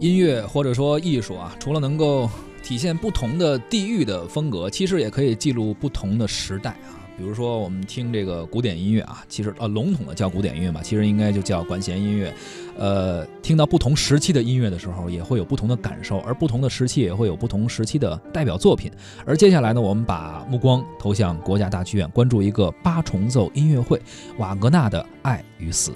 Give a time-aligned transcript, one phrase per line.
[0.00, 2.28] 音乐或者说艺术啊，除了能够
[2.62, 7.00] 体现不同的地域的风格，其实也可以记录不同的时代啊。
[7.16, 12.34] 比如说，我们听这个古典音乐啊，其实呃笼统的叫古典音乐嘛，其实应该就叫管弦音乐。
[12.76, 18.90] 呃，听到不同时期的音乐的时候，也会有不同的感受，而不同的时期也会有不同时期的代表作品。
[19.24, 24.02] 而接下来呢，我们把目光投向国家大剧院，关注一个八重奏音乐会——
[24.38, 25.92] 瓦格纳的《爱与死》。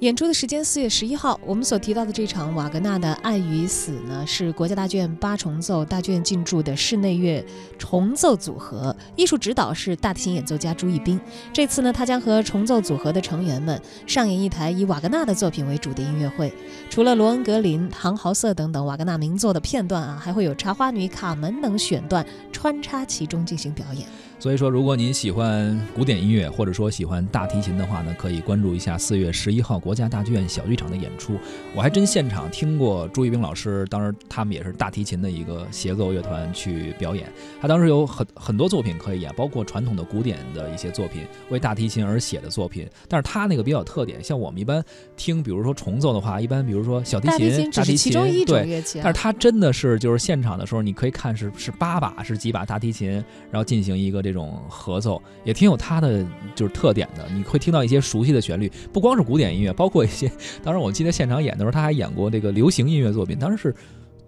[0.00, 7.44] 演出的时间四月十一号，我们所提到的这场瓦格纳的《爱与死》呢，是国家大剧院八重奏大剧院进驻的室内乐
[7.78, 11.20] 重奏组合，艺术指导是大提琴演奏家朱一斌。
[11.52, 16.50] 这次呢，他将和重奏组合的成员们上演一台以瓦格纳的作品为主的音乐会。
[16.88, 24.06] 除了罗恩格林、唐豪瑟等等瓦格纳名作的片段啊，还会有茶花女、卡门等选段穿插其中进行表演。
[24.40, 31.36] 所以说，如果您喜欢古典音乐，或者说喜欢大提琴的话呢，可以关注一下四月十一号国家大剧院小剧场的演出。
[31.76, 37.30] 我还真现场听过朱一冰老师，当时他们也是大提琴的一个协奏乐团去表演。
[37.60, 42.88] 他当时有很很多作品可以演，包括传统的古典的一些作品，为大提琴而写的作品。
[43.08, 44.82] 但是他那个比较有特点，像我们一般
[45.18, 48.10] 听，比如说重奏的话，一般比如说小提琴、大提琴，
[48.46, 53.10] 对，但是他真的是就是现场的时候，你可以看是是八把是几把大提琴，
[53.50, 54.29] 然后进行一个这。
[54.30, 60.30] 这种合奏也挺有它的就是特点的，你会听到一些熟悉的旋律，不光是古典音乐，包括一些。
[60.62, 63.74] 当然我记得现场演的时候，他还演过这个流行音乐作品，当时是。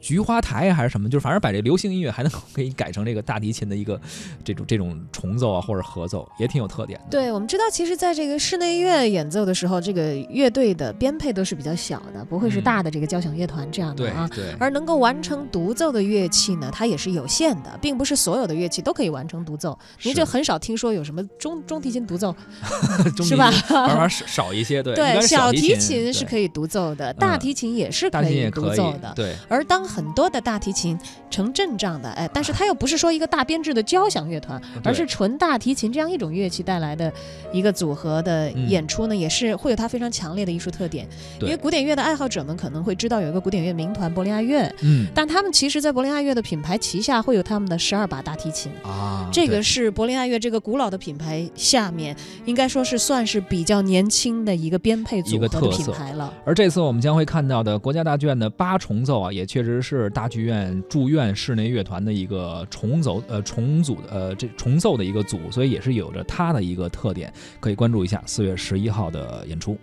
[0.00, 4.00] 菊花台还是什么，就是反正把这流行音乐还能给你改成这个大提琴的一个
[4.44, 7.06] 这种这种重奏啊或者合奏，也挺有特点的。
[7.10, 14.28] 对，我们知道，其实在这个室内乐演奏的时候，这个乐队的编配都是比较小的，不会是大的这个交响乐团这样的啊。
[14.34, 14.54] 对。
[14.58, 19.76] 而能够完成独奏的乐器呢，它也是有限的，并不是所有的乐器都可以完成独奏。
[20.02, 22.34] 您就很少听说有什么中中提琴独奏，
[23.24, 23.50] 是吧？
[23.68, 24.94] 反而少少一些，对。
[24.94, 29.12] 对，小提琴是可以独奏的，大提琴也是可以独奏的。
[29.16, 29.34] 对。
[29.48, 30.98] 而当很多的大提琴
[31.30, 37.10] 成阵仗的，哎，但是它又不是说一个大编制的交响乐团，而是纯大提琴这样一种乐器带来的
[37.52, 41.08] 一个组合的演出呢，也是会有它非常强烈的艺术特点。
[41.40, 48.70] 因为古典乐的爱好者们可能会知道有一个古典乐名团柏林爱乐，嗯，但他们其实，在柏林爱乐的品牌旗下会有他们的十二把大提琴。
[48.82, 56.32] 啊，这个是柏林爱乐这个古老的品牌下面应该说是算是比较年轻的一个编配组合的品牌了。
[56.44, 60.82] 而这次我们将会看到的国家大剧院的八重奏啊，也确实是大剧院。
[60.88, 69.76] 驻院室内乐团的一个重奏呃重组的呃这重奏的一个组，所以也是有着它的一个特点，可以关注一下四月十一号的演出。